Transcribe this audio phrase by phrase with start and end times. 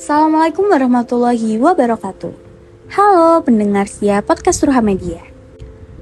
[0.00, 2.32] Assalamualaikum warahmatullahi wabarakatuh.
[2.88, 5.20] Halo pendengar Sia Podcast Ruha Media.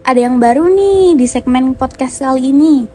[0.00, 2.88] Ada yang baru nih di segmen podcast kali ini,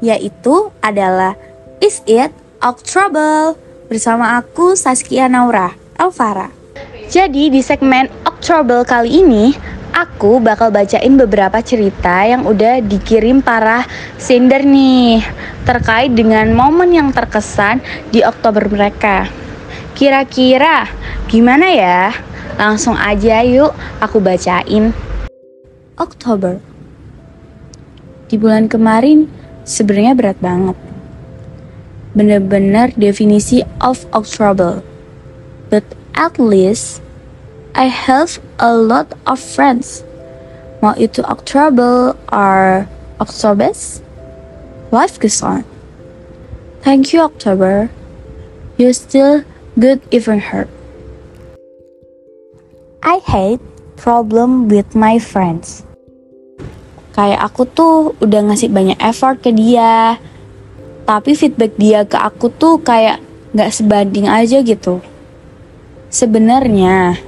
[0.00, 1.36] yaitu adalah
[1.84, 2.32] Is It
[2.64, 3.60] Out Trouble
[3.92, 6.48] bersama aku Saskia Naura Alvara.
[7.12, 9.52] Jadi di segmen October kali ini
[9.96, 13.88] aku bakal bacain beberapa cerita yang udah dikirim para
[14.20, 15.24] sender nih
[15.64, 17.80] terkait dengan momen yang terkesan
[18.12, 19.24] di Oktober mereka.
[19.96, 20.84] Kira-kira
[21.32, 22.12] gimana ya?
[22.60, 24.92] Langsung aja yuk aku bacain.
[25.96, 26.60] Oktober.
[28.28, 29.32] Di bulan kemarin
[29.64, 30.76] sebenarnya berat banget.
[32.12, 34.84] Bener-bener definisi of October.
[35.72, 37.05] But at least
[37.76, 40.00] I have a lot of friends.
[40.80, 42.88] Mau itu October or
[43.20, 44.00] Octobers,
[44.88, 45.60] life goes on.
[46.80, 47.92] Thank you October.
[48.80, 49.44] You still
[49.76, 50.72] good even hurt.
[53.04, 53.60] I hate
[54.00, 55.84] problem with my friends.
[57.12, 60.16] Kayak aku tuh udah ngasih banyak effort ke dia,
[61.04, 63.20] tapi feedback dia ke aku tuh kayak
[63.52, 65.04] nggak sebanding aja gitu.
[66.08, 67.20] Sebenarnya,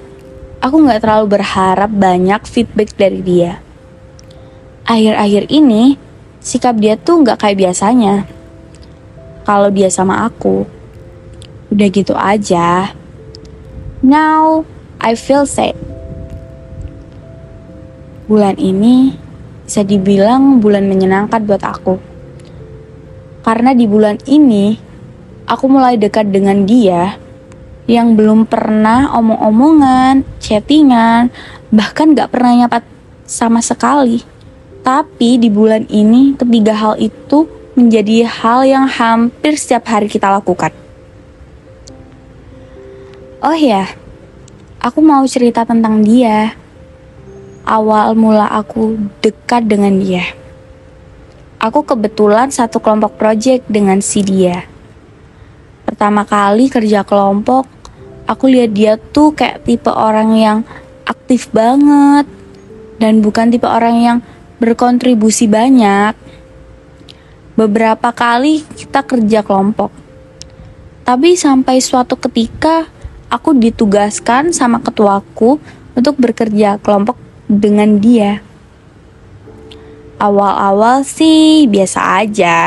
[0.59, 3.63] aku nggak terlalu berharap banyak feedback dari dia.
[4.89, 6.01] Akhir-akhir ini,
[6.43, 8.27] sikap dia tuh nggak kayak biasanya.
[9.45, 10.65] Kalau dia sama aku,
[11.73, 12.93] udah gitu aja.
[14.05, 14.65] Now,
[15.01, 15.77] I feel sad.
[18.29, 19.17] Bulan ini
[19.65, 21.97] bisa dibilang bulan menyenangkan buat aku.
[23.45, 24.77] Karena di bulan ini,
[25.49, 27.17] aku mulai dekat dengan dia
[27.89, 31.33] yang belum pernah omong-omongan, chattingan,
[31.73, 32.85] bahkan gak pernah nyapat
[33.25, 34.21] sama sekali.
[34.85, 40.71] Tapi di bulan ini, ketiga hal itu menjadi hal yang hampir setiap hari kita lakukan.
[43.41, 43.89] Oh ya,
[44.83, 46.53] aku mau cerita tentang dia.
[47.65, 50.25] Awal mula aku dekat dengan dia.
[51.63, 54.67] Aku kebetulan satu kelompok project dengan si dia.
[55.87, 57.78] Pertama kali kerja kelompok,
[58.29, 60.59] aku lihat dia tuh kayak tipe orang yang
[61.09, 62.29] aktif banget
[63.01, 64.19] dan bukan tipe orang yang
[64.61, 66.13] berkontribusi banyak.
[67.57, 69.91] Beberapa kali kita kerja kelompok.
[71.03, 72.87] Tapi sampai suatu ketika
[73.33, 75.57] aku ditugaskan sama ketuaku
[75.97, 77.17] untuk bekerja kelompok
[77.49, 78.45] dengan dia.
[80.21, 82.59] Awal-awal sih biasa aja,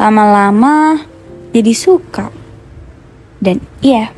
[0.00, 1.02] lama-lama
[1.52, 2.30] jadi suka.
[3.42, 4.14] Dan iya,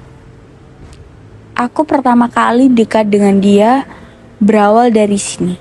[1.55, 3.87] aku pertama kali dekat dengan dia
[4.43, 5.55] berawal dari sini.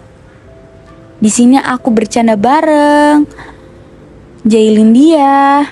[1.22, 3.24] Di sini aku bercanda bareng,
[4.44, 5.64] jailin dia,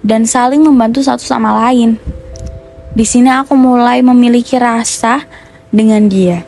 [0.00, 2.00] dan saling membantu satu sama lain.
[2.94, 5.26] Di sini aku mulai memiliki rasa
[5.68, 6.46] dengan dia.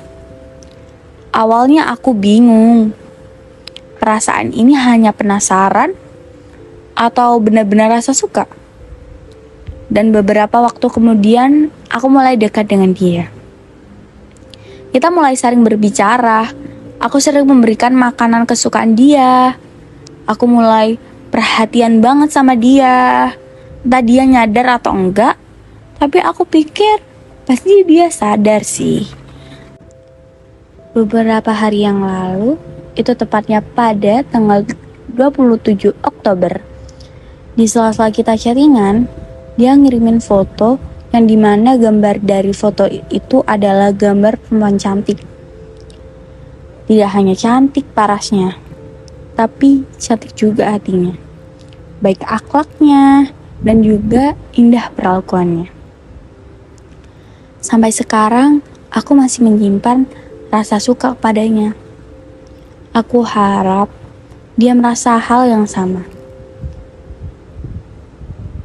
[1.35, 2.95] Awalnya aku bingung.
[4.01, 5.93] Perasaan ini hanya penasaran
[6.95, 8.47] atau benar-benar rasa suka?
[9.87, 13.31] Dan beberapa waktu kemudian aku mulai dekat dengan dia.
[14.91, 16.51] Kita mulai sering berbicara.
[16.99, 19.55] Aku sering memberikan makanan kesukaan dia.
[20.27, 20.99] Aku mulai
[21.31, 23.31] perhatian banget sama dia.
[23.87, 25.39] Entah dia nyadar atau enggak,
[26.03, 26.99] tapi aku pikir
[27.47, 29.07] pasti dia sadar sih.
[30.91, 32.59] Beberapa hari yang lalu,
[32.97, 34.65] itu tepatnya pada tanggal
[35.13, 36.65] 27 Oktober.
[37.55, 39.07] Di sela-sela kita chattingan,
[39.57, 40.77] dia ngirimin foto
[41.17, 45.19] yang di mana gambar dari foto itu adalah gambar perempuan cantik.
[46.87, 48.61] Tidak hanya cantik parasnya,
[49.33, 51.17] tapi cantik juga hatinya.
[52.05, 53.33] Baik akhlaknya
[53.65, 55.73] dan juga indah perlakuannya.
[57.65, 58.63] Sampai sekarang,
[58.93, 60.07] aku masih menyimpan
[60.53, 61.73] rasa suka padanya.
[62.95, 63.91] Aku harap
[64.55, 66.16] dia merasa hal yang sama.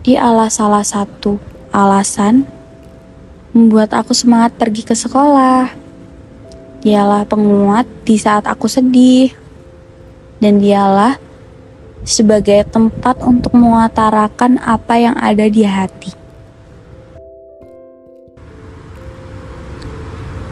[0.02, 1.38] Dia adalah salah satu
[1.70, 2.50] alasan
[3.54, 5.70] membuat aku semangat pergi ke sekolah.
[6.82, 9.30] Dialah penguat di saat aku sedih.
[10.42, 11.22] Dan dialah
[12.02, 16.18] sebagai tempat untuk mengutarakan apa yang ada di hati.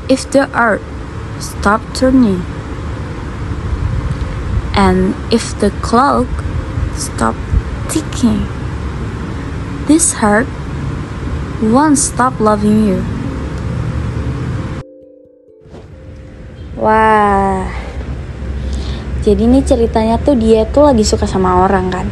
[0.05, 0.85] If the earth
[1.41, 2.45] stop turning.
[4.77, 6.29] And if the clock
[6.93, 7.33] stop
[7.89, 8.58] ticking,
[9.89, 10.45] this heart
[11.65, 13.01] won't stop loving you.
[16.77, 17.65] Wah,
[19.25, 22.07] jadi ini ceritanya tuh dia tuh lagi suka sama orang kan.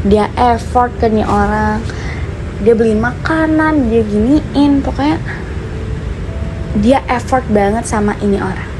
[0.00, 1.84] dia effort ke nih orang
[2.64, 5.20] dia beliin makanan dia giniin pokoknya
[6.80, 8.70] dia effort banget sama ini orang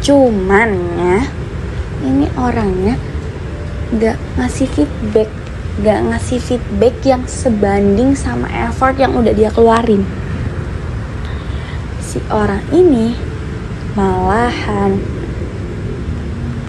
[0.00, 1.20] cuman ya
[2.00, 2.96] ini orangnya
[4.00, 5.28] gak ngasih feedback
[5.78, 10.02] gak ngasih feedback yang sebanding sama effort yang udah dia keluarin.
[12.02, 13.14] Si orang ini
[13.94, 14.98] malahan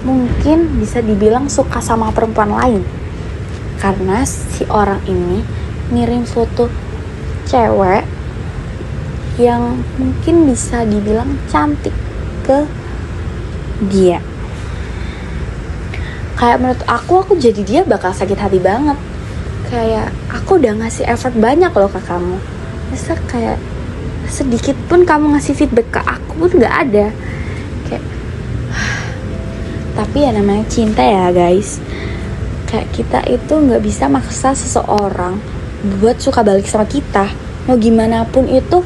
[0.05, 2.83] mungkin bisa dibilang suka sama perempuan lain.
[3.81, 5.41] Karena si orang ini
[5.89, 6.69] ngirim foto
[7.49, 8.05] cewek
[9.41, 11.95] yang mungkin bisa dibilang cantik
[12.45, 12.67] ke
[13.89, 14.28] dia
[16.39, 18.95] kayak menurut aku aku jadi dia bakal sakit hati banget.
[19.67, 22.39] Kayak aku udah ngasih effort banyak loh ke kamu.
[22.89, 23.59] Masa kayak
[24.31, 27.11] sedikit pun kamu ngasih feedback ke aku pun nggak ada.
[27.91, 28.03] Kayak
[29.99, 31.83] tapi ya namanya cinta ya guys.
[32.71, 35.35] Kayak kita itu nggak bisa maksa seseorang
[35.99, 37.27] buat suka balik sama kita.
[37.67, 38.79] Mau gimana pun itu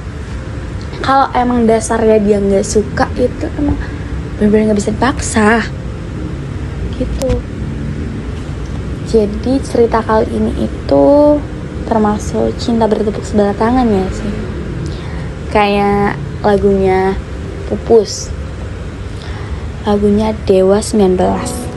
[1.05, 3.77] kalau emang dasarnya dia nggak suka itu emang
[4.41, 5.82] benar-benar nggak bisa dipaksa
[6.97, 7.41] gitu.
[9.09, 11.05] Jadi cerita kali ini itu
[11.85, 14.33] termasuk cinta bertepuk sebelah tangan ya sih.
[15.53, 17.13] Kayak lagunya
[17.69, 18.33] Pupus.
[19.83, 21.72] Lagunya Dewa 19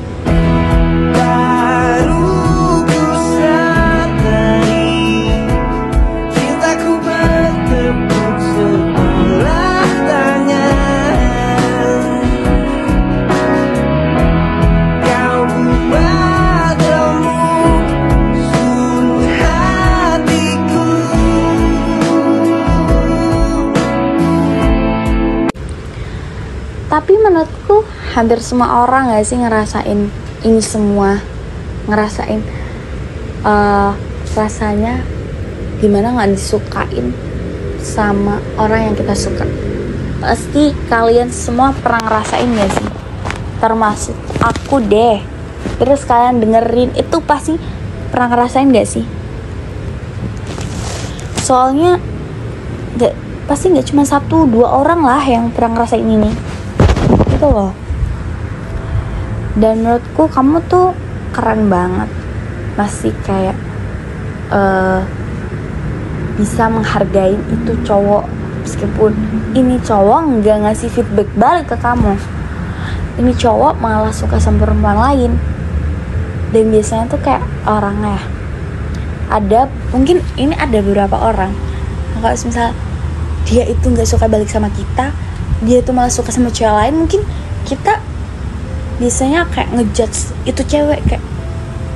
[28.16, 30.08] hampir semua orang gak sih ngerasain
[30.40, 31.20] ini semua?
[31.84, 32.40] Ngerasain
[33.44, 33.92] uh,
[34.32, 35.04] rasanya
[35.84, 37.12] gimana nggak disukain
[37.84, 39.44] sama orang yang kita suka?
[40.24, 42.88] Pasti kalian semua pernah ngerasain gak sih?
[43.60, 45.20] Termasuk aku deh.
[45.76, 47.60] Terus kalian dengerin itu pasti
[48.08, 49.04] pernah ngerasain gak sih?
[51.44, 52.00] Soalnya
[52.96, 53.12] gak,
[53.44, 56.32] pasti nggak cuma satu dua orang lah yang pernah ngerasain ini.
[57.36, 57.85] Gitu loh
[59.56, 60.92] dan menurutku kamu tuh
[61.32, 62.08] keren banget.
[62.76, 63.56] Masih kayak
[64.52, 65.00] uh,
[66.36, 68.28] bisa menghargai itu cowok.
[68.66, 69.14] Meskipun
[69.54, 72.18] ini cowok nggak ngasih feedback balik ke kamu.
[73.16, 75.32] Ini cowok malah suka sama perempuan lain.
[76.52, 78.22] Dan biasanya tuh kayak orangnya
[79.26, 81.50] ada mungkin ini ada beberapa orang.
[82.22, 82.70] Kalau misal
[83.46, 85.14] dia itu nggak suka balik sama kita
[85.62, 87.22] dia tuh malah suka sama cewek lain mungkin
[87.64, 88.02] kita
[88.96, 91.25] biasanya kayak ngejudge itu cewek kayak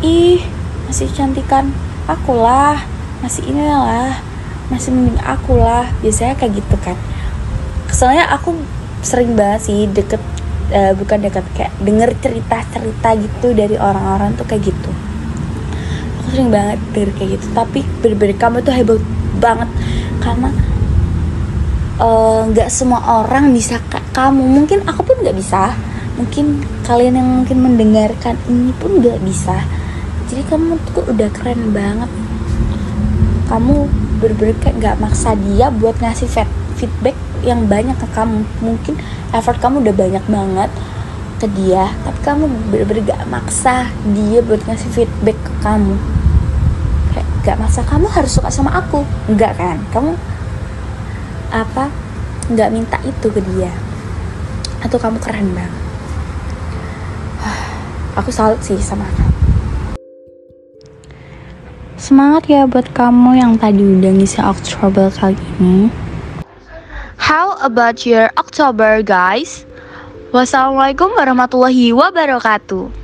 [0.04, 0.40] ih
[0.88, 1.72] masih cantikan
[2.04, 2.80] aku lah
[3.24, 4.20] masih inilah
[4.68, 6.96] masih mending aku lah biasanya kayak gitu kan.
[7.90, 8.54] Soalnya aku
[9.00, 10.22] sering banget sih deket
[10.70, 14.90] uh, bukan deket kayak denger cerita-cerita gitu dari orang-orang tuh kayak gitu.
[16.22, 17.46] Aku sering banget denger kayak gitu.
[17.50, 19.02] Tapi bener-bener kamu tuh hebat
[19.42, 19.68] banget.
[20.20, 20.52] Karena
[22.00, 24.40] Eh, nggak uh, semua orang bisa kayak kamu.
[24.40, 25.76] Mungkin aku pun nggak bisa
[26.20, 29.64] mungkin kalian yang mungkin mendengarkan ini pun nggak bisa.
[30.28, 32.12] Jadi kamu tuh udah keren banget.
[33.48, 33.88] Kamu
[34.20, 36.28] bener-bener nggak maksa dia buat ngasih
[36.76, 38.44] feedback yang banyak ke kamu.
[38.60, 39.00] Mungkin
[39.32, 40.70] effort kamu udah banyak banget
[41.40, 45.96] ke dia tapi kamu bener-bener gak maksa dia buat ngasih feedback ke kamu.
[47.16, 49.08] Kayak gak maksa kamu harus suka sama aku.
[49.24, 49.80] Enggak kan?
[49.88, 50.12] Kamu
[51.48, 51.88] apa
[52.52, 53.72] nggak minta itu ke dia.
[54.84, 55.89] Atau kamu keren banget
[58.20, 59.32] aku salut sih sama kamu
[61.96, 65.92] semangat ya buat kamu yang tadi udah ngisi Oktober kali ini.
[67.20, 69.68] How about your October guys?
[70.32, 72.99] Wassalamualaikum warahmatullahi wabarakatuh